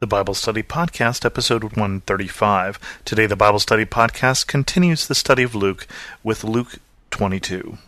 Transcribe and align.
the 0.00 0.06
Bible 0.06 0.34
Study 0.34 0.62
Podcast, 0.62 1.24
episode 1.24 1.64
135. 1.64 3.02
Today, 3.04 3.26
the 3.26 3.34
Bible 3.34 3.58
Study 3.58 3.84
Podcast 3.84 4.46
continues 4.46 5.08
the 5.08 5.14
study 5.16 5.42
of 5.42 5.56
Luke 5.56 5.88
with 6.22 6.44
Luke 6.44 6.76
22. 7.10 7.78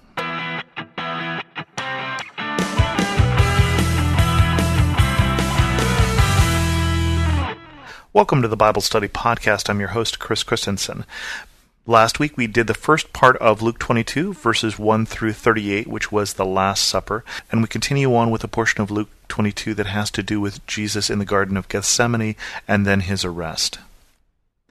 Welcome 8.12 8.42
to 8.42 8.48
the 8.48 8.56
Bible 8.56 8.82
Study 8.82 9.06
Podcast. 9.06 9.70
I'm 9.70 9.78
your 9.78 9.90
host, 9.90 10.18
Chris 10.18 10.42
Christensen. 10.42 11.04
Last 11.90 12.20
week 12.20 12.36
we 12.36 12.46
did 12.46 12.68
the 12.68 12.74
first 12.74 13.12
part 13.12 13.36
of 13.38 13.62
Luke 13.62 13.80
22, 13.80 14.34
verses 14.34 14.78
1 14.78 15.06
through 15.06 15.32
38, 15.32 15.88
which 15.88 16.12
was 16.12 16.34
the 16.34 16.44
Last 16.44 16.86
Supper, 16.86 17.24
and 17.50 17.62
we 17.62 17.66
continue 17.66 18.14
on 18.14 18.30
with 18.30 18.44
a 18.44 18.48
portion 18.48 18.80
of 18.80 18.92
Luke 18.92 19.08
22 19.26 19.74
that 19.74 19.86
has 19.86 20.08
to 20.12 20.22
do 20.22 20.40
with 20.40 20.64
Jesus 20.68 21.10
in 21.10 21.18
the 21.18 21.24
Garden 21.24 21.56
of 21.56 21.66
Gethsemane 21.66 22.36
and 22.68 22.86
then 22.86 23.00
his 23.00 23.24
arrest. 23.24 23.80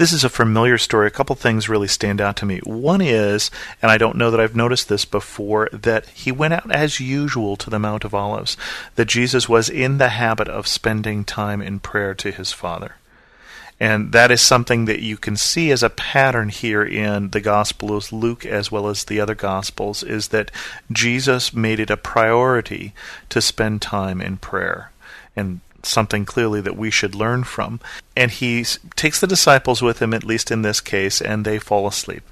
This 0.00 0.14
is 0.14 0.24
a 0.24 0.30
familiar 0.30 0.78
story. 0.78 1.06
A 1.08 1.10
couple 1.10 1.36
things 1.36 1.68
really 1.68 1.86
stand 1.86 2.22
out 2.22 2.34
to 2.36 2.46
me. 2.46 2.60
One 2.64 3.02
is, 3.02 3.50
and 3.82 3.90
I 3.90 3.98
don't 3.98 4.16
know 4.16 4.30
that 4.30 4.40
I've 4.40 4.56
noticed 4.56 4.88
this 4.88 5.04
before, 5.04 5.68
that 5.74 6.08
he 6.08 6.32
went 6.32 6.54
out 6.54 6.74
as 6.74 7.00
usual 7.00 7.54
to 7.58 7.68
the 7.68 7.78
Mount 7.78 8.06
of 8.06 8.14
Olives, 8.14 8.56
that 8.94 9.08
Jesus 9.08 9.46
was 9.46 9.68
in 9.68 9.98
the 9.98 10.08
habit 10.08 10.48
of 10.48 10.66
spending 10.66 11.22
time 11.22 11.60
in 11.60 11.80
prayer 11.80 12.14
to 12.14 12.30
his 12.30 12.50
Father. 12.50 12.96
And 13.78 14.12
that 14.12 14.30
is 14.30 14.40
something 14.40 14.86
that 14.86 15.02
you 15.02 15.18
can 15.18 15.36
see 15.36 15.70
as 15.70 15.82
a 15.82 15.90
pattern 15.90 16.48
here 16.48 16.82
in 16.82 17.28
the 17.28 17.42
Gospel 17.42 17.94
of 17.94 18.10
Luke 18.10 18.46
as 18.46 18.72
well 18.72 18.88
as 18.88 19.04
the 19.04 19.20
other 19.20 19.34
Gospels, 19.34 20.02
is 20.02 20.28
that 20.28 20.50
Jesus 20.90 21.52
made 21.52 21.78
it 21.78 21.90
a 21.90 21.98
priority 21.98 22.94
to 23.28 23.42
spend 23.42 23.82
time 23.82 24.22
in 24.22 24.38
prayer. 24.38 24.92
And 25.36 25.60
something 25.86 26.24
clearly 26.24 26.60
that 26.60 26.76
we 26.76 26.90
should 26.90 27.14
learn 27.14 27.44
from. 27.44 27.80
And 28.16 28.30
he 28.30 28.64
takes 28.96 29.20
the 29.20 29.26
disciples 29.26 29.82
with 29.82 30.00
him, 30.00 30.14
at 30.14 30.24
least 30.24 30.50
in 30.50 30.62
this 30.62 30.80
case, 30.80 31.20
and 31.20 31.44
they 31.44 31.58
fall 31.58 31.86
asleep. 31.86 32.22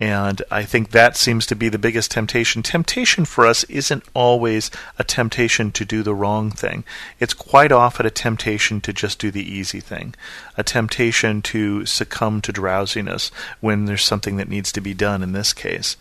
And 0.00 0.42
I 0.50 0.64
think 0.64 0.90
that 0.90 1.16
seems 1.16 1.46
to 1.46 1.56
be 1.56 1.68
the 1.68 1.78
biggest 1.78 2.10
temptation. 2.10 2.62
Temptation 2.62 3.24
for 3.24 3.46
us 3.46 3.62
isn't 3.64 4.04
always 4.12 4.70
a 4.98 5.04
temptation 5.04 5.70
to 5.72 5.84
do 5.84 6.02
the 6.02 6.14
wrong 6.14 6.50
thing. 6.50 6.84
It's 7.20 7.32
quite 7.32 7.70
often 7.70 8.04
a 8.04 8.10
temptation 8.10 8.80
to 8.82 8.92
just 8.92 9.20
do 9.20 9.30
the 9.30 9.48
easy 9.48 9.80
thing, 9.80 10.14
a 10.56 10.64
temptation 10.64 11.42
to 11.42 11.86
succumb 11.86 12.40
to 12.42 12.52
drowsiness 12.52 13.30
when 13.60 13.84
there's 13.84 14.04
something 14.04 14.36
that 14.36 14.48
needs 14.48 14.72
to 14.72 14.80
be 14.80 14.94
done 14.94 15.22
in 15.22 15.32
this 15.32 15.52
case. 15.52 15.96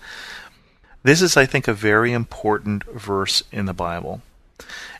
This 1.03 1.21
is, 1.21 1.37
I 1.37 1.45
think, 1.45 1.67
a 1.67 1.73
very 1.73 2.13
important 2.13 2.85
verse 2.85 3.43
in 3.51 3.65
the 3.65 3.73
Bible 3.73 4.21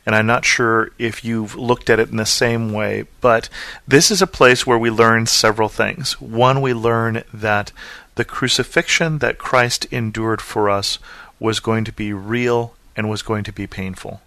and 0.06 0.14
I'm 0.14 0.26
not 0.26 0.44
sure 0.44 0.90
if 0.98 1.24
you've 1.24 1.54
looked 1.54 1.88
at 1.90 2.00
it 2.00 2.10
in 2.10 2.16
the 2.16 2.26
same 2.26 2.72
way, 2.72 3.06
but 3.20 3.48
this 3.86 4.10
is 4.10 4.20
a 4.20 4.26
place 4.26 4.66
where 4.66 4.78
we 4.78 4.90
learn 4.90 5.26
several 5.26 5.68
things. 5.68 6.20
One, 6.20 6.60
we 6.60 6.74
learn 6.74 7.24
that 7.32 7.72
the 8.14 8.24
crucifixion 8.24 9.18
that 9.18 9.38
Christ 9.38 9.86
endured 9.90 10.40
for 10.40 10.70
us 10.70 10.98
was 11.40 11.60
going 11.60 11.84
to 11.84 11.92
be 11.92 12.12
real 12.12 12.74
and 12.96 13.08
was 13.08 13.22
going 13.22 13.44
to 13.44 13.52
be 13.52 13.66
painful. 13.66 14.20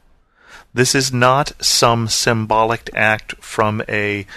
This 0.73 0.93
is 0.93 1.13
not 1.13 1.53
some 1.63 2.07
symbolic 2.07 2.89
act 2.93 3.35
from 3.37 3.81
a 3.87 4.27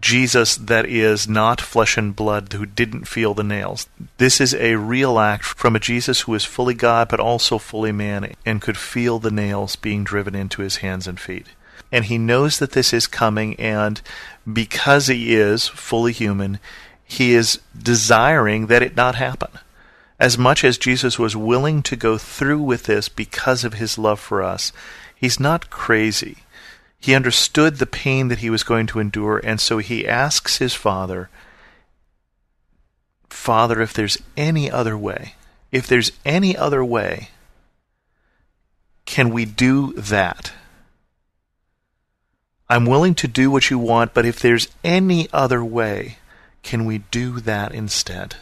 Jesus 0.00 0.56
that 0.56 0.86
is 0.86 1.28
not 1.28 1.60
flesh 1.60 1.96
and 1.96 2.14
blood 2.14 2.52
who 2.52 2.66
didn't 2.66 3.06
feel 3.06 3.34
the 3.34 3.44
nails. 3.44 3.88
This 4.18 4.40
is 4.40 4.52
a 4.54 4.76
real 4.76 5.18
act 5.18 5.44
from 5.44 5.76
a 5.76 5.80
Jesus 5.80 6.22
who 6.22 6.34
is 6.34 6.44
fully 6.44 6.74
God 6.74 7.08
but 7.08 7.20
also 7.20 7.58
fully 7.58 7.92
man 7.92 8.34
and 8.44 8.60
could 8.60 8.76
feel 8.76 9.18
the 9.18 9.30
nails 9.30 9.76
being 9.76 10.02
driven 10.02 10.34
into 10.34 10.62
his 10.62 10.76
hands 10.76 11.06
and 11.06 11.20
feet. 11.20 11.46
And 11.92 12.06
he 12.06 12.18
knows 12.18 12.58
that 12.58 12.72
this 12.72 12.92
is 12.92 13.06
coming, 13.06 13.54
and 13.60 14.02
because 14.52 15.06
he 15.06 15.36
is 15.36 15.68
fully 15.68 16.12
human, 16.12 16.58
he 17.04 17.32
is 17.34 17.60
desiring 17.80 18.66
that 18.66 18.82
it 18.82 18.96
not 18.96 19.14
happen. 19.14 19.50
As 20.18 20.36
much 20.36 20.64
as 20.64 20.78
Jesus 20.78 21.18
was 21.18 21.36
willing 21.36 21.82
to 21.84 21.94
go 21.94 22.18
through 22.18 22.60
with 22.62 22.84
this 22.84 23.08
because 23.08 23.62
of 23.62 23.74
his 23.74 23.98
love 23.98 24.18
for 24.18 24.42
us, 24.42 24.72
he's 25.14 25.38
not 25.38 25.70
crazy 25.70 26.38
he 26.98 27.14
understood 27.14 27.76
the 27.76 27.86
pain 27.86 28.28
that 28.28 28.38
he 28.38 28.50
was 28.50 28.62
going 28.62 28.86
to 28.88 29.00
endure, 29.00 29.40
and 29.44 29.60
so 29.60 29.78
he 29.78 30.06
asks 30.06 30.58
his 30.58 30.74
father, 30.74 31.30
Father, 33.28 33.80
if 33.80 33.92
there's 33.92 34.18
any 34.36 34.70
other 34.70 34.96
way, 34.96 35.34
if 35.70 35.86
there's 35.86 36.12
any 36.24 36.56
other 36.56 36.84
way, 36.84 37.30
can 39.04 39.30
we 39.30 39.44
do 39.44 39.92
that? 39.92 40.52
I'm 42.68 42.86
willing 42.86 43.14
to 43.16 43.28
do 43.28 43.50
what 43.50 43.70
you 43.70 43.78
want, 43.78 44.12
but 44.12 44.26
if 44.26 44.40
there's 44.40 44.68
any 44.82 45.28
other 45.32 45.64
way, 45.64 46.18
can 46.62 46.84
we 46.84 46.98
do 46.98 47.38
that 47.40 47.72
instead? 47.72 48.36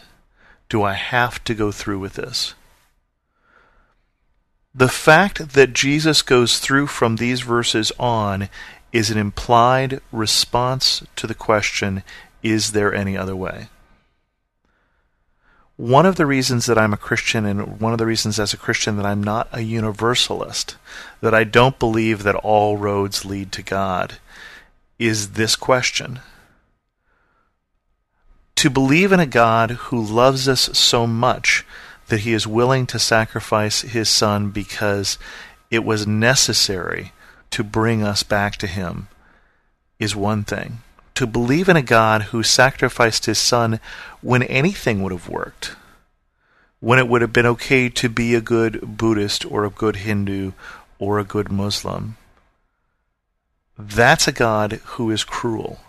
Do 0.71 0.83
I 0.83 0.95
have 0.95 1.45
to 1.45 1.55
go 1.55 1.71
through 1.71 1.99
with 1.99 2.15
this? 2.15 2.55
The 4.75 4.89
fact 4.89 5.51
that 5.51 5.73
Jesus 5.73 6.21
goes 6.21 6.59
through 6.59 6.89
from 6.89 7.17
these 7.17 7.43
verses 7.43 7.93
on 7.99 8.49
is 8.93 9.11
an 9.11 9.19
implied 9.19 10.01
response 10.11 11.05
to 11.15 11.29
the 11.29 11.35
question, 11.35 12.03
is 12.43 12.73
there 12.73 12.93
any 12.93 13.17
other 13.17 13.37
way? 13.37 13.69
One 15.77 16.07
of 16.07 16.17
the 16.17 16.27
reasons 16.27 16.67
that 16.67 16.79
I'm 16.79 16.93
a 16.93 16.97
Christian, 16.97 17.45
and 17.47 17.81
one 17.81 17.93
of 17.93 17.99
the 17.99 18.07
reasons 18.07 18.39
as 18.41 18.53
a 18.53 18.57
Christian 18.57 18.97
that 18.97 19.07
I'm 19.07 19.23
not 19.23 19.49
a 19.53 19.61
universalist, 19.61 20.77
that 21.21 21.35
I 21.35 21.45
don't 21.45 21.79
believe 21.79 22.23
that 22.23 22.37
all 22.37 22.77
roads 22.77 23.25
lead 23.25 23.53
to 23.53 23.63
God, 23.63 24.19
is 24.99 25.31
this 25.31 25.55
question. 25.57 26.21
To 28.57 28.71
believe 28.71 29.13
in 29.13 29.21
a 29.21 29.27
God 29.27 29.73
who 29.73 30.01
loves 30.01 30.49
us 30.49 30.71
so 30.77 31.07
much 31.07 31.65
that 32.09 32.21
he 32.21 32.33
is 32.33 32.47
willing 32.47 32.87
to 32.87 32.99
sacrifice 32.99 33.83
his 33.83 34.09
son 34.09 34.51
because 34.51 35.19
it 35.71 35.85
was 35.85 36.07
necessary 36.07 37.13
to 37.51 37.65
bring 37.65 38.03
us 38.03 38.23
back 38.23 38.57
to 38.57 38.67
him 38.67 39.09
is 39.99 40.15
one 40.17 40.45
thing. 40.45 40.79
To 41.17 41.27
believe 41.27 41.69
in 41.69 41.77
a 41.77 41.83
God 41.83 42.23
who 42.25 42.43
sacrificed 42.43 43.27
his 43.27 43.39
son 43.39 43.79
when 44.21 44.43
anything 44.43 45.03
would 45.03 45.13
have 45.13 45.29
worked, 45.29 45.77
when 46.81 46.99
it 46.99 47.09
would 47.09 47.23
have 47.23 47.33
been 47.33 47.47
okay 47.47 47.89
to 47.89 48.09
be 48.09 48.35
a 48.35 48.41
good 48.41 48.81
Buddhist 48.99 49.45
or 49.47 49.65
a 49.65 49.71
good 49.71 49.97
Hindu 49.97 50.53
or 50.99 51.19
a 51.19 51.25
good 51.25 51.51
Muslim, 51.51 52.17
that's 53.79 54.29
a 54.29 54.33
God 54.33 54.81
who 54.85 55.11
is 55.11 55.25
cruel. 55.25 55.81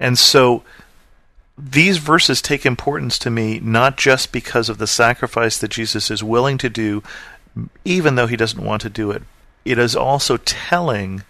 And 0.00 0.18
so 0.18 0.64
these 1.56 1.98
verses 1.98 2.40
take 2.40 2.64
importance 2.64 3.18
to 3.18 3.30
me 3.30 3.60
not 3.60 3.96
just 3.96 4.32
because 4.32 4.68
of 4.68 4.78
the 4.78 4.86
sacrifice 4.86 5.58
that 5.58 5.70
Jesus 5.70 6.10
is 6.10 6.24
willing 6.24 6.58
to 6.58 6.70
do, 6.70 7.02
even 7.84 8.14
though 8.14 8.26
he 8.26 8.36
doesn't 8.36 8.64
want 8.64 8.82
to 8.82 8.90
do 8.90 9.10
it. 9.10 9.22
It 9.64 9.78
is 9.78 9.94
also 9.94 10.38
telling 10.38 11.22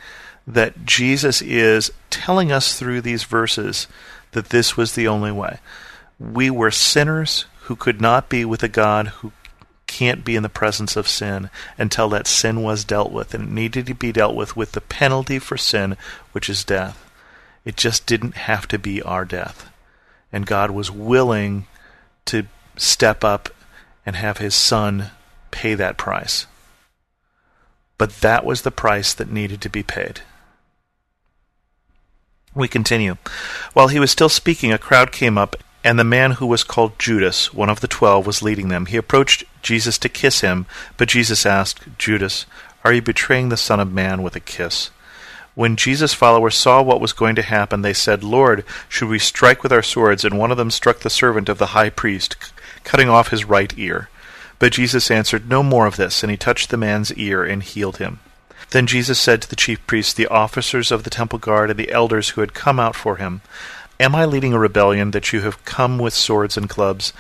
that 0.46 0.85
Jesus 0.85 1.43
is 1.43 1.93
telling 2.11 2.52
us 2.52 2.79
through 2.79 3.00
these 3.00 3.25
verses 3.25 3.87
that 4.32 4.50
this 4.50 4.76
was 4.76 4.94
the 4.94 5.08
only 5.08 5.32
way. 5.32 5.58
We 6.19 6.50
were 6.50 6.70
sinners 6.70 7.46
who 7.62 7.76
could 7.76 8.00
not 8.00 8.29
be 8.29 8.44
with 8.44 8.62
a 8.62 8.69
God 8.69 9.08
who 9.08 9.32
can't 9.87 10.25
be 10.25 10.37
in 10.37 10.43
the 10.43 10.49
presence 10.49 10.96
of 10.96 11.06
sin 11.06 11.50
until 11.76 12.08
that 12.08 12.26
sin 12.26 12.62
was 12.62 12.85
dealt 12.85 13.12
with, 13.12 13.35
and 13.35 13.44
it 13.44 13.50
needed 13.50 13.87
to 13.87 13.94
be 13.94 14.12
dealt 14.12 14.35
with 14.35 14.56
with 14.56 14.73
the 14.73 14.81
penalty 14.81 15.38
for 15.38 15.56
sin, 15.56 15.96
which 16.32 16.49
is 16.49 16.64
death. 16.64 17.11
It 17.64 17.76
just 17.76 18.06
didn't 18.06 18.35
have 18.35 18.67
to 18.69 18.79
be 18.79 19.02
our 19.02 19.25
death 19.25 19.71
and 20.32 20.46
God 20.46 20.70
was 20.70 20.90
willing 20.90 21.67
to 22.25 22.46
step 22.76 23.23
up 23.23 23.50
and 24.06 24.17
have 24.17 24.38
his 24.38 24.55
son 24.55 25.11
pay 25.50 25.75
that 25.75 25.99
price. 25.99 26.46
But 27.99 28.20
that 28.20 28.44
was 28.44 28.62
the 28.62 28.70
price 28.70 29.14
that 29.14 29.31
needed 29.31 29.61
to 29.61 29.69
be 29.69 29.82
paid. 29.82 30.23
We 32.55 32.69
continue. 32.69 33.17
While 33.73 33.88
he 33.88 34.00
was 34.00 34.11
still 34.11 34.29
speaking, 34.29 34.73
a 34.73 34.79
crowd 34.79 35.12
came 35.12 35.38
up 35.38 35.56
And 35.84 35.99
the 35.99 36.05
man 36.05 36.32
who 36.32 36.46
was 36.46 36.62
called 36.62 36.99
Judas, 36.99 37.52
one 37.52 37.69
of 37.69 37.81
the 37.81 37.88
twelve, 37.88 38.26
was 38.26 38.43
leading 38.43 38.69
them. 38.69 38.87
He 38.87 38.96
approached 38.96 39.44
Jesus 39.62 39.99
to 39.99 40.08
kiss 40.08 40.40
him, 40.40 40.67
but 40.96 41.08
Jesus 41.08 41.44
asked, 41.44 41.81
Judas, 41.99 42.46
are 42.84 42.93
you 42.93 43.02
betraying 43.02 43.49
the 43.49 43.56
Son 43.56 43.81
of 43.81 43.93
Man 43.93 44.23
with 44.23 44.37
a 44.37 44.40
kiss? 44.40 44.90
When 45.54 45.76
Jesus' 45.76 46.14
followers 46.14 46.54
saw 46.54 46.81
what 46.81 47.00
was 47.00 47.12
going 47.12 47.34
to 47.37 47.43
happen, 47.43 47.82
they 47.82 47.93
said, 47.93 48.25
Lord, 48.25 48.64
should 48.88 49.08
we 49.08 49.19
strike 49.19 49.62
with 49.62 49.72
our 49.72 49.82
swords? 49.82 50.25
And 50.25 50.38
one 50.38 50.50
of 50.50 50.56
them 50.56 50.70
struck 50.70 51.00
the 51.00 51.10
servant 51.10 51.50
of 51.50 51.58
the 51.58 51.66
high 51.66 51.90
priest, 51.90 52.37
cutting 52.84 53.10
off 53.10 53.28
his 53.28 53.44
right 53.44 53.72
ear. 53.76 54.08
But 54.58 54.72
Jesus 54.72 55.10
answered, 55.10 55.50
No 55.50 55.62
more 55.62 55.87
of 55.87 55.96
this. 55.96 56.22
And 56.22 56.31
he 56.31 56.37
touched 56.37 56.70
the 56.70 56.76
man's 56.78 57.12
ear 57.14 57.44
and 57.44 57.62
healed 57.62 57.99
him. 57.99 58.20
Then 58.70 58.87
Jesus 58.87 59.20
said 59.20 59.43
to 59.43 59.50
the 59.50 59.56
chief 59.56 59.87
priests, 59.87 60.14
the 60.14 60.28
officers 60.28 60.90
of 60.90 61.04
the 61.04 61.10
temple 61.10 61.38
guard, 61.38 61.69
and 61.69 61.78
the 61.78 61.90
elders 61.90 62.31
who 62.31 62.40
had 62.40 62.55
come 62.55 62.81
out 62.81 62.96
for 62.96 63.16
him, 63.16 63.43
Am 64.00 64.14
I 64.14 64.25
leading 64.25 64.55
a 64.55 64.58
rebellion 64.58 65.10
that 65.10 65.32
you 65.32 65.43
have 65.43 65.62
come 65.66 65.98
with 65.98 66.14
swords 66.14 66.56
and 66.56 66.70
clubs? 66.70 67.12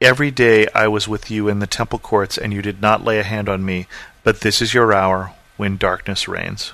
Every 0.00 0.32
day 0.32 0.66
I 0.74 0.88
was 0.88 1.06
with 1.06 1.30
you 1.30 1.46
in 1.48 1.60
the 1.60 1.66
temple 1.68 2.00
courts, 2.00 2.36
and 2.36 2.52
you 2.52 2.62
did 2.62 2.82
not 2.82 3.04
lay 3.04 3.20
a 3.20 3.22
hand 3.22 3.48
on 3.48 3.64
me, 3.64 3.86
but 4.24 4.40
this 4.40 4.60
is 4.60 4.74
your 4.74 4.92
hour 4.92 5.34
when 5.56 5.76
darkness 5.76 6.26
reigns. 6.26 6.72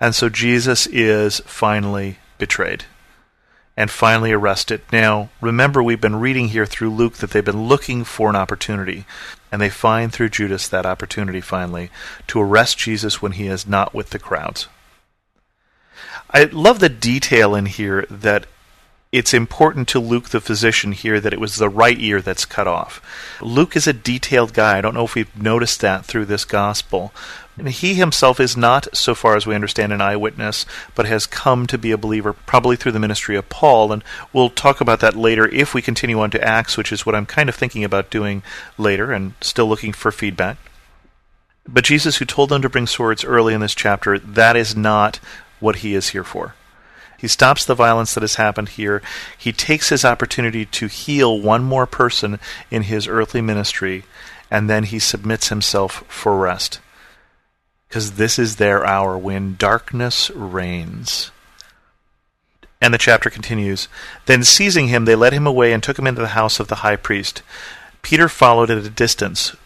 And 0.00 0.14
so 0.14 0.28
Jesus 0.28 0.86
is 0.86 1.40
finally 1.40 2.18
betrayed 2.38 2.84
and 3.76 3.90
finally 3.90 4.32
arrested. 4.32 4.80
Now, 4.90 5.28
remember, 5.40 5.82
we've 5.82 6.00
been 6.00 6.16
reading 6.16 6.48
here 6.48 6.66
through 6.66 6.90
Luke 6.90 7.14
that 7.14 7.30
they've 7.30 7.44
been 7.44 7.68
looking 7.68 8.04
for 8.04 8.30
an 8.30 8.36
opportunity, 8.36 9.04
and 9.52 9.60
they 9.60 9.68
find 9.68 10.12
through 10.12 10.30
Judas 10.30 10.66
that 10.68 10.86
opportunity 10.86 11.40
finally 11.40 11.90
to 12.28 12.40
arrest 12.40 12.78
Jesus 12.78 13.20
when 13.20 13.32
he 13.32 13.46
is 13.46 13.66
not 13.66 13.94
with 13.94 14.10
the 14.10 14.18
crowds. 14.18 14.68
I 16.30 16.44
love 16.44 16.80
the 16.80 16.88
detail 16.88 17.54
in 17.54 17.66
here 17.66 18.06
that 18.10 18.46
it's 19.12 19.32
important 19.32 19.88
to 19.88 20.00
Luke 20.00 20.30
the 20.30 20.40
physician 20.40 20.92
here 20.92 21.20
that 21.20 21.32
it 21.32 21.40
was 21.40 21.56
the 21.56 21.68
right 21.68 21.98
ear 21.98 22.20
that's 22.20 22.44
cut 22.44 22.66
off. 22.66 23.00
Luke 23.40 23.76
is 23.76 23.86
a 23.86 23.92
detailed 23.92 24.52
guy. 24.52 24.78
I 24.78 24.80
don't 24.80 24.94
know 24.94 25.04
if 25.04 25.14
we've 25.14 25.40
noticed 25.40 25.80
that 25.80 26.04
through 26.04 26.26
this 26.26 26.44
gospel. 26.44 27.12
He 27.66 27.94
himself 27.94 28.38
is 28.38 28.56
not, 28.56 28.94
so 28.94 29.14
far 29.14 29.34
as 29.34 29.46
we 29.46 29.54
understand, 29.54 29.92
an 29.92 30.02
eyewitness, 30.02 30.66
but 30.94 31.06
has 31.06 31.26
come 31.26 31.66
to 31.68 31.78
be 31.78 31.90
a 31.90 31.96
believer 31.96 32.34
probably 32.34 32.76
through 32.76 32.92
the 32.92 32.98
ministry 32.98 33.36
of 33.36 33.48
Paul. 33.48 33.92
And 33.92 34.04
we'll 34.32 34.50
talk 34.50 34.82
about 34.82 35.00
that 35.00 35.16
later 35.16 35.48
if 35.48 35.72
we 35.72 35.80
continue 35.80 36.20
on 36.20 36.30
to 36.32 36.44
Acts, 36.44 36.76
which 36.76 36.92
is 36.92 37.06
what 37.06 37.14
I'm 37.14 37.24
kind 37.24 37.48
of 37.48 37.54
thinking 37.54 37.84
about 37.84 38.10
doing 38.10 38.42
later 38.76 39.12
and 39.12 39.32
still 39.40 39.66
looking 39.66 39.94
for 39.94 40.12
feedback. 40.12 40.58
But 41.66 41.84
Jesus, 41.84 42.16
who 42.16 42.26
told 42.26 42.50
them 42.50 42.60
to 42.62 42.68
bring 42.68 42.86
swords 42.86 43.24
early 43.24 43.54
in 43.54 43.60
this 43.60 43.74
chapter, 43.74 44.18
that 44.18 44.56
is 44.56 44.76
not 44.76 45.18
what 45.58 45.76
he 45.76 45.94
is 45.94 46.10
here 46.10 46.24
for. 46.24 46.54
He 47.18 47.28
stops 47.28 47.64
the 47.64 47.74
violence 47.74 48.14
that 48.14 48.22
has 48.22 48.34
happened 48.34 48.70
here. 48.70 49.02
He 49.36 49.52
takes 49.52 49.88
his 49.88 50.04
opportunity 50.04 50.66
to 50.66 50.86
heal 50.86 51.40
one 51.40 51.64
more 51.64 51.86
person 51.86 52.38
in 52.70 52.82
his 52.82 53.08
earthly 53.08 53.40
ministry, 53.40 54.04
and 54.50 54.68
then 54.68 54.84
he 54.84 54.98
submits 54.98 55.48
himself 55.48 56.04
for 56.08 56.36
rest. 56.36 56.80
Because 57.88 58.12
this 58.12 58.38
is 58.38 58.56
their 58.56 58.84
hour 58.84 59.16
when 59.16 59.56
darkness 59.56 60.30
reigns. 60.30 61.30
And 62.80 62.92
the 62.92 62.98
chapter 62.98 63.30
continues 63.30 63.88
Then 64.26 64.44
seizing 64.44 64.88
him, 64.88 65.04
they 65.04 65.14
led 65.14 65.32
him 65.32 65.46
away 65.46 65.72
and 65.72 65.82
took 65.82 65.98
him 65.98 66.06
into 66.06 66.20
the 66.20 66.28
house 66.28 66.60
of 66.60 66.68
the 66.68 66.76
high 66.76 66.96
priest. 66.96 67.42
Peter 68.02 68.28
followed 68.28 68.70
at 68.70 68.78
a 68.78 68.90
distance. 68.90 69.56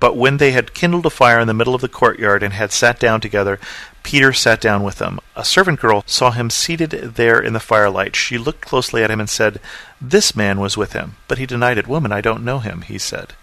But 0.00 0.16
when 0.16 0.36
they 0.36 0.52
had 0.52 0.74
kindled 0.74 1.06
a 1.06 1.10
fire 1.10 1.40
in 1.40 1.48
the 1.48 1.54
middle 1.54 1.74
of 1.74 1.80
the 1.80 1.88
courtyard 1.88 2.42
and 2.42 2.52
had 2.52 2.72
sat 2.72 3.00
down 3.00 3.20
together, 3.20 3.58
Peter 4.02 4.32
sat 4.32 4.60
down 4.60 4.82
with 4.82 4.96
them. 4.96 5.20
A 5.34 5.44
servant 5.44 5.80
girl 5.80 6.04
saw 6.06 6.30
him 6.30 6.50
seated 6.50 6.90
there 6.90 7.40
in 7.40 7.52
the 7.52 7.60
firelight. 7.60 8.14
She 8.14 8.38
looked 8.38 8.60
closely 8.60 9.02
at 9.02 9.10
him 9.10 9.20
and 9.20 9.28
said, 9.28 9.60
This 10.00 10.36
man 10.36 10.60
was 10.60 10.76
with 10.76 10.92
him. 10.92 11.16
But 11.26 11.38
he 11.38 11.46
denied 11.46 11.78
it. 11.78 11.86
Woman, 11.86 12.12
I 12.12 12.20
don't 12.20 12.44
know 12.44 12.60
him, 12.60 12.82
he 12.82 12.98
said. 12.98 13.34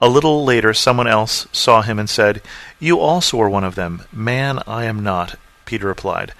A 0.00 0.08
little 0.08 0.44
later, 0.44 0.72
someone 0.74 1.08
else 1.08 1.48
saw 1.52 1.82
him 1.82 1.98
and 1.98 2.08
said, 2.08 2.42
You 2.78 3.00
also 3.00 3.40
are 3.40 3.50
one 3.50 3.64
of 3.64 3.74
them. 3.74 4.02
Man, 4.12 4.62
I 4.66 4.84
am 4.84 5.02
not, 5.02 5.36
Peter 5.64 5.86
replied. 5.86 6.32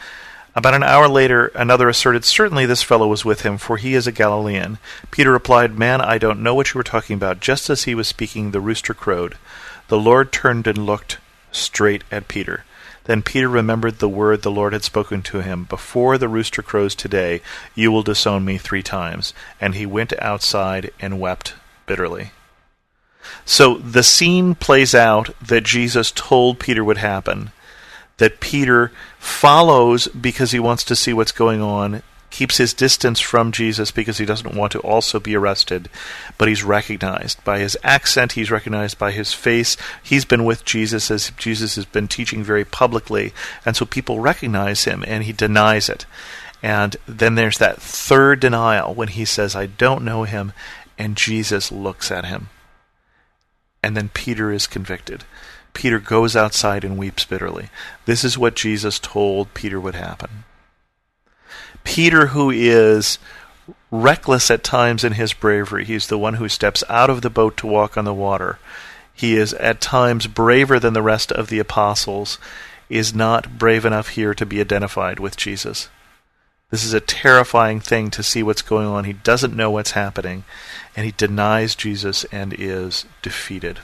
About 0.58 0.74
an 0.74 0.82
hour 0.82 1.06
later, 1.06 1.52
another 1.54 1.88
asserted, 1.88 2.24
Certainly 2.24 2.66
this 2.66 2.82
fellow 2.82 3.06
was 3.06 3.24
with 3.24 3.42
him, 3.42 3.58
for 3.58 3.76
he 3.76 3.94
is 3.94 4.08
a 4.08 4.12
Galilean. 4.12 4.78
Peter 5.12 5.30
replied, 5.30 5.78
Man, 5.78 6.00
I 6.00 6.18
don't 6.18 6.42
know 6.42 6.52
what 6.52 6.74
you 6.74 6.78
were 6.78 6.82
talking 6.82 7.14
about. 7.14 7.38
Just 7.38 7.70
as 7.70 7.84
he 7.84 7.94
was 7.94 8.08
speaking, 8.08 8.50
the 8.50 8.60
rooster 8.60 8.92
crowed. 8.92 9.38
The 9.86 10.00
Lord 10.00 10.32
turned 10.32 10.66
and 10.66 10.84
looked 10.84 11.18
straight 11.52 12.02
at 12.10 12.26
Peter. 12.26 12.64
Then 13.04 13.22
Peter 13.22 13.48
remembered 13.48 14.00
the 14.00 14.08
word 14.08 14.42
the 14.42 14.50
Lord 14.50 14.72
had 14.72 14.82
spoken 14.82 15.22
to 15.22 15.42
him 15.42 15.62
Before 15.62 16.18
the 16.18 16.28
rooster 16.28 16.60
crows 16.60 16.96
today, 16.96 17.40
you 17.76 17.92
will 17.92 18.02
disown 18.02 18.44
me 18.44 18.58
three 18.58 18.82
times. 18.82 19.32
And 19.60 19.76
he 19.76 19.86
went 19.86 20.12
outside 20.20 20.90
and 20.98 21.20
wept 21.20 21.54
bitterly. 21.86 22.32
So 23.44 23.76
the 23.76 24.02
scene 24.02 24.56
plays 24.56 24.92
out 24.92 25.30
that 25.40 25.62
Jesus 25.62 26.10
told 26.10 26.58
Peter 26.58 26.82
would 26.82 26.98
happen. 26.98 27.52
That 28.18 28.40
Peter 28.40 28.92
follows 29.18 30.08
because 30.08 30.50
he 30.50 30.60
wants 30.60 30.84
to 30.84 30.96
see 30.96 31.12
what's 31.12 31.32
going 31.32 31.62
on 31.62 32.02
keeps 32.30 32.58
his 32.58 32.74
distance 32.74 33.20
from 33.20 33.52
Jesus 33.52 33.90
because 33.90 34.18
he 34.18 34.26
doesn't 34.26 34.54
want 34.54 34.72
to 34.72 34.80
also 34.80 35.18
be 35.18 35.34
arrested, 35.34 35.88
but 36.36 36.48
he's 36.48 36.62
recognized 36.62 37.42
by 37.44 37.58
his 37.58 37.76
accent, 37.82 38.32
he's 38.32 38.50
recognized 38.50 38.98
by 38.98 39.10
his 39.12 39.32
face. 39.32 39.76
He's 40.02 40.24
been 40.24 40.44
with 40.44 40.64
Jesus 40.64 41.10
as 41.10 41.30
Jesus 41.30 41.76
has 41.76 41.84
been 41.84 42.08
teaching 42.08 42.44
very 42.44 42.64
publicly, 42.64 43.32
and 43.64 43.76
so 43.76 43.84
people 43.84 44.20
recognize 44.20 44.84
him 44.84 45.04
and 45.06 45.24
he 45.24 45.32
denies 45.32 45.88
it. 45.88 46.06
And 46.62 46.96
then 47.06 47.36
there's 47.36 47.58
that 47.58 47.80
third 47.80 48.40
denial 48.40 48.94
when 48.94 49.08
he 49.08 49.24
says, 49.24 49.54
I 49.54 49.66
don't 49.66 50.04
know 50.04 50.24
him, 50.24 50.52
and 50.98 51.16
Jesus 51.16 51.70
looks 51.70 52.10
at 52.10 52.24
him. 52.24 52.48
And 53.82 53.96
then 53.96 54.10
Peter 54.10 54.50
is 54.50 54.66
convicted. 54.66 55.24
Peter 55.78 56.00
goes 56.00 56.34
outside 56.34 56.82
and 56.82 56.98
weeps 56.98 57.24
bitterly. 57.24 57.68
This 58.04 58.24
is 58.24 58.36
what 58.36 58.56
Jesus 58.56 58.98
told 58.98 59.54
Peter 59.54 59.78
would 59.78 59.94
happen. 59.94 60.42
Peter, 61.84 62.26
who 62.26 62.50
is 62.50 63.20
reckless 63.92 64.50
at 64.50 64.64
times 64.64 65.04
in 65.04 65.12
his 65.12 65.32
bravery, 65.32 65.84
he's 65.84 66.08
the 66.08 66.18
one 66.18 66.34
who 66.34 66.48
steps 66.48 66.82
out 66.88 67.10
of 67.10 67.22
the 67.22 67.30
boat 67.30 67.56
to 67.58 67.68
walk 67.68 67.96
on 67.96 68.04
the 68.04 68.12
water. 68.12 68.58
He 69.14 69.36
is 69.36 69.54
at 69.54 69.80
times 69.80 70.26
braver 70.26 70.80
than 70.80 70.94
the 70.94 71.00
rest 71.00 71.30
of 71.30 71.46
the 71.46 71.60
apostles, 71.60 72.38
is 72.88 73.14
not 73.14 73.56
brave 73.56 73.84
enough 73.84 74.08
here 74.08 74.34
to 74.34 74.44
be 74.44 74.60
identified 74.60 75.20
with 75.20 75.36
Jesus. 75.36 75.88
This 76.72 76.82
is 76.82 76.92
a 76.92 76.98
terrifying 76.98 77.78
thing 77.78 78.10
to 78.10 78.24
see 78.24 78.42
what's 78.42 78.62
going 78.62 78.88
on. 78.88 79.04
He 79.04 79.12
doesn't 79.12 79.54
know 79.54 79.70
what's 79.70 79.92
happening, 79.92 80.42
and 80.96 81.06
he 81.06 81.12
denies 81.12 81.76
Jesus 81.76 82.24
and 82.32 82.52
is 82.52 83.04
defeated. 83.22 83.78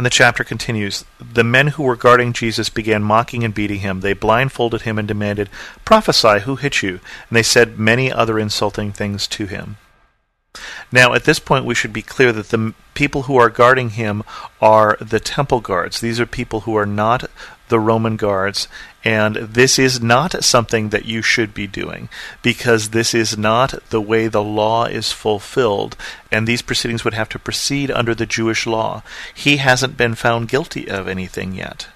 And 0.00 0.06
the 0.06 0.08
chapter 0.08 0.44
continues 0.44 1.04
The 1.20 1.44
men 1.44 1.66
who 1.66 1.82
were 1.82 1.94
guarding 1.94 2.32
Jesus 2.32 2.70
began 2.70 3.02
mocking 3.02 3.44
and 3.44 3.52
beating 3.52 3.80
him. 3.80 4.00
They 4.00 4.14
blindfolded 4.14 4.80
him 4.80 4.98
and 4.98 5.06
demanded, 5.06 5.50
Prophesy, 5.84 6.40
who 6.40 6.56
hit 6.56 6.82
you? 6.82 7.00
And 7.28 7.36
they 7.36 7.42
said 7.42 7.78
many 7.78 8.10
other 8.10 8.38
insulting 8.38 8.92
things 8.92 9.26
to 9.26 9.44
him. 9.44 9.76
Now, 10.90 11.12
at 11.12 11.24
this 11.24 11.38
point, 11.38 11.66
we 11.66 11.74
should 11.74 11.92
be 11.92 12.00
clear 12.00 12.32
that 12.32 12.48
the 12.48 12.72
people 12.94 13.24
who 13.24 13.36
are 13.36 13.50
guarding 13.50 13.90
him 13.90 14.22
are 14.58 14.96
the 15.02 15.20
temple 15.20 15.60
guards. 15.60 16.00
These 16.00 16.18
are 16.18 16.24
people 16.24 16.60
who 16.60 16.76
are 16.76 16.86
not 16.86 17.30
the 17.70 17.80
Roman 17.80 18.16
guards, 18.16 18.68
and 19.02 19.36
this 19.36 19.78
is 19.78 20.02
not 20.02 20.44
something 20.44 20.90
that 20.90 21.06
you 21.06 21.22
should 21.22 21.54
be 21.54 21.66
doing 21.66 22.10
because 22.42 22.90
this 22.90 23.14
is 23.14 23.38
not 23.38 23.74
the 23.88 24.00
way 24.00 24.28
the 24.28 24.42
law 24.42 24.84
is 24.84 25.10
fulfilled, 25.10 25.96
and 26.30 26.46
these 26.46 26.60
proceedings 26.60 27.04
would 27.04 27.14
have 27.14 27.30
to 27.30 27.38
proceed 27.38 27.90
under 27.90 28.14
the 28.14 28.26
Jewish 28.26 28.66
law. 28.66 29.02
He 29.34 29.56
hasn't 29.56 29.96
been 29.96 30.14
found 30.14 30.48
guilty 30.48 30.88
of 30.88 31.08
anything 31.08 31.54
yet. 31.54 31.88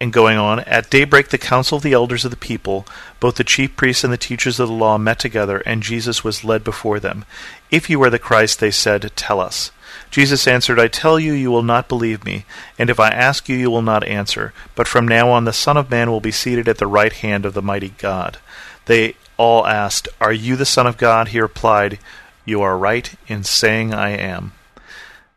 And 0.00 0.12
going 0.12 0.36
on, 0.36 0.58
at 0.60 0.90
daybreak 0.90 1.28
the 1.28 1.38
council 1.38 1.76
of 1.76 1.84
the 1.84 1.92
elders 1.92 2.24
of 2.24 2.32
the 2.32 2.36
people, 2.36 2.84
both 3.20 3.36
the 3.36 3.44
chief 3.44 3.76
priests 3.76 4.02
and 4.02 4.12
the 4.12 4.16
teachers 4.16 4.58
of 4.58 4.66
the 4.66 4.74
law, 4.74 4.98
met 4.98 5.20
together, 5.20 5.58
and 5.58 5.80
Jesus 5.80 6.24
was 6.24 6.42
led 6.42 6.64
before 6.64 6.98
them. 6.98 7.24
If 7.70 7.88
you 7.88 8.02
are 8.02 8.10
the 8.10 8.18
Christ, 8.18 8.58
they 8.58 8.72
said, 8.72 9.12
tell 9.14 9.38
us. 9.38 9.70
Jesus 10.12 10.46
answered, 10.46 10.78
I 10.78 10.88
tell 10.88 11.18
you, 11.18 11.32
you 11.32 11.50
will 11.50 11.62
not 11.62 11.88
believe 11.88 12.22
me, 12.22 12.44
and 12.78 12.90
if 12.90 13.00
I 13.00 13.08
ask 13.08 13.48
you, 13.48 13.56
you 13.56 13.70
will 13.70 13.82
not 13.82 14.04
answer. 14.04 14.52
But 14.74 14.86
from 14.86 15.08
now 15.08 15.30
on, 15.30 15.46
the 15.46 15.54
Son 15.54 15.78
of 15.78 15.90
Man 15.90 16.10
will 16.10 16.20
be 16.20 16.30
seated 16.30 16.68
at 16.68 16.76
the 16.76 16.86
right 16.86 17.12
hand 17.12 17.46
of 17.46 17.54
the 17.54 17.62
mighty 17.62 17.94
God. 17.96 18.36
They 18.84 19.16
all 19.38 19.66
asked, 19.66 20.08
Are 20.20 20.32
you 20.32 20.54
the 20.54 20.66
Son 20.66 20.86
of 20.86 20.98
God? 20.98 21.28
He 21.28 21.40
replied, 21.40 21.98
You 22.44 22.60
are 22.60 22.76
right 22.76 23.10
in 23.26 23.42
saying 23.42 23.94
I 23.94 24.10
am. 24.10 24.52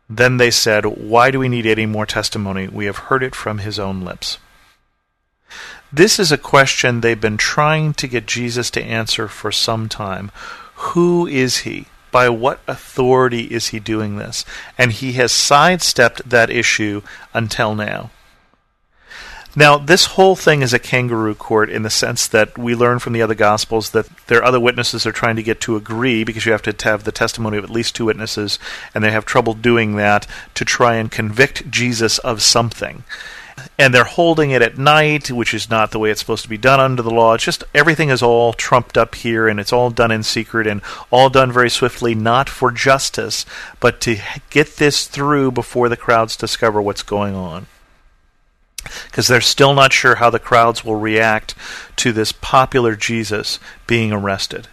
Then 0.10 0.38
they 0.38 0.52
said, 0.52 0.86
Why 0.86 1.32
do 1.32 1.40
we 1.40 1.48
need 1.48 1.66
any 1.66 1.86
more 1.86 2.06
testimony? 2.06 2.68
We 2.68 2.86
have 2.86 2.98
heard 2.98 3.24
it 3.24 3.34
from 3.34 3.60
his 3.60 3.80
own 3.80 4.02
lips. 4.02 4.40
This 5.90 6.20
is 6.20 6.34
a 6.34 6.38
question 6.38 7.00
they've 7.00 7.20
been 7.20 7.38
trying 7.38 7.94
to 7.94 8.10
get 8.10 8.26
Jesus 8.26 8.70
to 8.72 8.84
answer 8.84 9.30
for 9.30 9.54
some 9.54 9.88
time. 9.88 10.32
Who 10.76 11.26
is 11.26 11.60
he? 11.60 11.86
By 12.16 12.30
what 12.30 12.62
authority 12.66 13.42
is 13.42 13.68
he 13.68 13.80
doing 13.82 14.16
this? 14.16 14.46
And 14.78 14.94
he 14.94 15.12
has 15.20 15.34
sidestepped 15.34 16.30
that 16.30 16.50
issue 16.50 17.02
until 17.34 17.76
now. 17.76 18.10
Now, 19.54 19.78
this 19.78 20.06
whole 20.06 20.38
thing 20.38 20.62
is 20.62 20.74
a 20.74 20.80
kangaroo 20.80 21.36
court 21.36 21.70
in 21.70 21.84
the 21.84 21.90
sense 21.90 22.26
that 22.30 22.58
we 22.58 22.74
learn 22.74 23.00
from 23.00 23.12
the 23.12 23.22
other 23.22 23.36
Gospels 23.36 23.90
that 23.90 24.08
their 24.28 24.42
other 24.42 24.62
witnesses 24.62 25.06
are 25.06 25.12
trying 25.12 25.36
to 25.36 25.44
get 25.44 25.60
to 25.62 25.76
agree 25.76 26.24
because 26.24 26.46
you 26.46 26.54
have 26.54 26.62
to 26.62 26.90
have 26.90 27.04
the 27.04 27.12
testimony 27.12 27.58
of 27.58 27.66
at 27.66 27.70
least 27.70 27.98
two 27.98 28.06
witnesses, 28.06 28.60
and 28.94 29.04
they 29.04 29.12
have 29.12 29.26
trouble 29.26 29.54
doing 29.54 29.98
that 29.98 30.26
to 30.54 30.64
try 30.64 30.96
and 30.96 31.12
convict 31.12 31.70
Jesus 31.70 32.18
of 32.20 32.42
something. 32.42 33.04
And 33.78 33.94
they're 33.94 34.06
holding 34.06 34.52
it 34.52 34.62
at 34.62 34.78
night, 34.78 35.30
which 35.30 35.54
is 35.54 35.70
not 35.70 35.92
the 35.92 36.00
way 36.00 36.10
it's 36.10 36.22
supposed 36.22 36.44
to 36.44 36.50
be 36.50 36.58
done 36.58 36.80
under 36.80 37.02
the 37.02 37.10
law. 37.10 37.34
It's 37.34 37.44
just 37.44 37.64
everything 37.74 38.10
is 38.10 38.24
all 38.24 38.54
trumped 38.54 38.98
up 38.98 39.16
here, 39.16 39.48
and 39.48 39.60
it's 39.60 39.74
all 39.74 39.90
done 39.90 40.12
in 40.12 40.24
secret 40.24 40.66
and 40.66 40.82
all 41.12 41.30
done 41.30 41.52
very 41.52 41.70
swiftly, 41.70 42.16
not 42.16 42.48
for 42.48 42.72
justice, 42.72 43.46
but 43.82 44.00
to 44.02 44.18
get 44.50 44.78
this 44.78 45.08
through 45.08 45.52
before 45.52 45.90
the 45.90 45.98
crowds 45.98 46.38
discover 46.38 46.82
what's 46.82 47.04
going 47.04 47.36
on 47.36 47.68
because 49.06 49.28
they're 49.28 49.42
still 49.42 49.74
not 49.74 49.94
sure 49.94 50.16
how 50.16 50.30
the 50.30 50.40
crowds 50.40 50.84
will 50.84 50.96
react 50.96 51.56
to 51.98 52.12
this 52.12 52.32
popular 52.32 52.96
Jesus 52.96 53.60
being 53.88 54.12
arrested. 54.12 54.68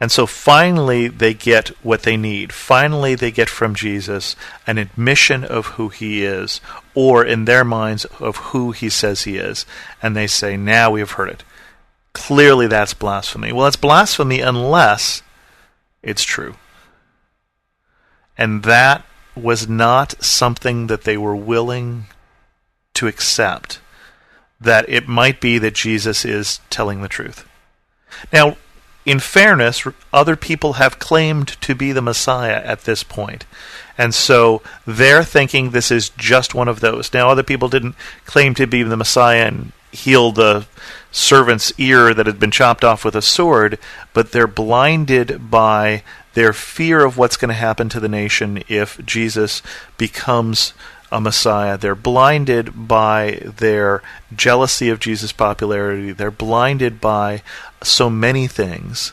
And 0.00 0.10
so 0.10 0.26
finally, 0.26 1.08
they 1.08 1.34
get 1.34 1.68
what 1.82 2.02
they 2.02 2.16
need. 2.16 2.52
Finally, 2.52 3.14
they 3.14 3.30
get 3.30 3.48
from 3.48 3.74
Jesus 3.74 4.34
an 4.66 4.76
admission 4.76 5.44
of 5.44 5.66
who 5.66 5.88
he 5.88 6.24
is, 6.24 6.60
or 6.94 7.24
in 7.24 7.44
their 7.44 7.64
minds, 7.64 8.04
of 8.18 8.36
who 8.36 8.72
he 8.72 8.88
says 8.88 9.22
he 9.22 9.36
is. 9.36 9.64
And 10.02 10.16
they 10.16 10.26
say, 10.26 10.56
Now 10.56 10.90
we 10.90 11.00
have 11.00 11.12
heard 11.12 11.30
it. 11.30 11.44
Clearly, 12.12 12.66
that's 12.66 12.94
blasphemy. 12.94 13.52
Well, 13.52 13.66
it's 13.66 13.76
blasphemy 13.76 14.40
unless 14.40 15.22
it's 16.02 16.22
true. 16.22 16.56
And 18.36 18.64
that 18.64 19.04
was 19.36 19.68
not 19.68 20.22
something 20.22 20.88
that 20.88 21.02
they 21.04 21.16
were 21.16 21.36
willing 21.36 22.06
to 22.94 23.06
accept 23.06 23.80
that 24.60 24.88
it 24.88 25.08
might 25.08 25.40
be 25.40 25.58
that 25.58 25.74
Jesus 25.74 26.24
is 26.24 26.60
telling 26.70 27.02
the 27.02 27.08
truth. 27.08 27.46
Now, 28.32 28.56
in 29.04 29.18
fairness, 29.18 29.86
other 30.12 30.36
people 30.36 30.74
have 30.74 30.98
claimed 30.98 31.48
to 31.60 31.74
be 31.74 31.92
the 31.92 32.02
Messiah 32.02 32.62
at 32.64 32.82
this 32.82 33.02
point. 33.02 33.44
And 33.98 34.14
so 34.14 34.62
they're 34.86 35.24
thinking 35.24 35.70
this 35.70 35.90
is 35.90 36.08
just 36.10 36.54
one 36.54 36.68
of 36.68 36.80
those. 36.80 37.12
Now, 37.12 37.28
other 37.28 37.42
people 37.42 37.68
didn't 37.68 37.96
claim 38.24 38.54
to 38.54 38.66
be 38.66 38.82
the 38.82 38.96
Messiah 38.96 39.46
and 39.46 39.72
heal 39.92 40.32
the 40.32 40.66
servant's 41.12 41.72
ear 41.78 42.12
that 42.12 42.26
had 42.26 42.40
been 42.40 42.50
chopped 42.50 42.82
off 42.82 43.04
with 43.04 43.14
a 43.14 43.22
sword, 43.22 43.78
but 44.12 44.32
they're 44.32 44.48
blinded 44.48 45.50
by 45.50 46.02
their 46.32 46.52
fear 46.52 47.04
of 47.04 47.16
what's 47.16 47.36
going 47.36 47.50
to 47.50 47.54
happen 47.54 47.88
to 47.88 48.00
the 48.00 48.08
nation 48.08 48.64
if 48.68 49.04
Jesus 49.04 49.62
becomes 49.96 50.74
a 51.14 51.20
Messiah. 51.20 51.78
They're 51.78 51.94
blinded 51.94 52.88
by 52.88 53.40
their 53.44 54.02
jealousy 54.34 54.90
of 54.90 54.98
Jesus' 54.98 55.30
popularity. 55.30 56.10
They're 56.10 56.32
blinded 56.32 57.00
by 57.00 57.42
so 57.84 58.10
many 58.10 58.48
things 58.48 59.12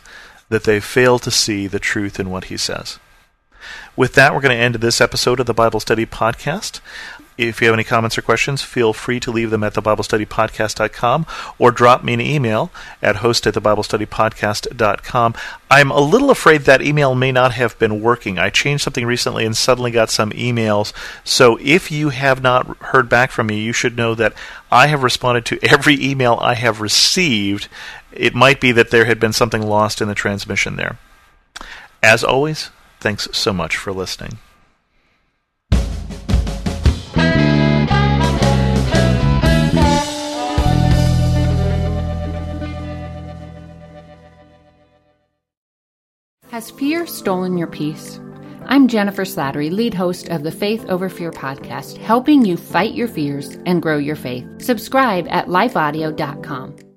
that 0.49 0.63
they 0.63 0.79
fail 0.79 1.19
to 1.19 1.29
see 1.29 1.67
the 1.67 1.79
truth 1.79 2.19
in 2.19 2.31
what 2.31 2.45
he 2.45 2.57
says. 2.57 2.97
With 3.95 4.13
that, 4.13 4.33
we're 4.33 4.41
going 4.41 4.55
to 4.55 4.63
end 4.63 4.75
this 4.75 5.01
episode 5.01 5.39
of 5.39 5.45
the 5.45 5.53
Bible 5.53 5.79
Study 5.79 6.05
Podcast. 6.05 6.79
If 7.37 7.59
you 7.59 7.67
have 7.67 7.73
any 7.73 7.83
comments 7.83 8.17
or 8.17 8.21
questions, 8.21 8.61
feel 8.61 8.93
free 8.93 9.19
to 9.21 9.31
leave 9.31 9.49
them 9.49 9.63
at 9.63 9.73
thebiblestudypodcast.com 9.73 11.25
or 11.57 11.71
drop 11.71 12.03
me 12.03 12.13
an 12.13 12.21
email 12.21 12.71
at 13.01 13.17
host 13.17 13.47
at 13.47 13.55
thebiblestudypodcast.com. 13.55 15.33
I'm 15.69 15.89
a 15.89 15.99
little 15.99 16.29
afraid 16.29 16.61
that 16.61 16.83
email 16.83 17.15
may 17.15 17.31
not 17.31 17.53
have 17.53 17.79
been 17.79 18.01
working. 18.01 18.37
I 18.37 18.51
changed 18.51 18.83
something 18.83 19.07
recently 19.07 19.45
and 19.45 19.57
suddenly 19.57 19.89
got 19.89 20.11
some 20.11 20.29
emails. 20.31 20.93
So 21.23 21.57
if 21.61 21.89
you 21.89 22.09
have 22.09 22.43
not 22.43 22.77
heard 22.77 23.09
back 23.09 23.31
from 23.31 23.47
me, 23.47 23.61
you 23.61 23.73
should 23.73 23.97
know 23.97 24.13
that 24.13 24.33
I 24.69 24.87
have 24.87 25.01
responded 25.01 25.45
to 25.45 25.59
every 25.63 25.99
email 25.99 26.37
I 26.41 26.53
have 26.53 26.79
received. 26.79 27.69
It 28.11 28.35
might 28.35 28.61
be 28.61 28.71
that 28.73 28.91
there 28.91 29.05
had 29.05 29.19
been 29.19 29.33
something 29.33 29.63
lost 29.63 29.99
in 29.99 30.07
the 30.07 30.15
transmission 30.15 30.75
there. 30.75 30.97
As 32.03 32.23
always, 32.23 32.69
thanks 33.01 33.27
so 33.33 33.51
much 33.51 33.75
for 33.75 33.91
listening. 33.91 34.37
Has 46.51 46.69
fear 46.69 47.07
stolen 47.07 47.57
your 47.57 47.67
peace? 47.67 48.19
I'm 48.67 48.87
Jennifer 48.87 49.23
Slattery, 49.23 49.71
lead 49.71 49.93
host 49.93 50.29
of 50.29 50.43
the 50.43 50.51
Faith 50.51 50.85
Over 50.89 51.09
Fear 51.09 51.31
podcast, 51.31 51.97
helping 51.97 52.45
you 52.45 52.55
fight 52.55 52.93
your 52.93 53.07
fears 53.07 53.57
and 53.65 53.81
grow 53.81 53.97
your 53.97 54.15
faith. 54.15 54.45
Subscribe 54.61 55.27
at 55.29 55.47
lifeaudio.com. 55.47 56.90